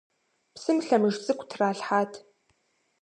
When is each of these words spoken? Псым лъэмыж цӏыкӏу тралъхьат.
Псым 0.53 0.77
лъэмыж 0.85 1.15
цӏыкӏу 1.23 1.47
тралъхьат. 1.49 2.11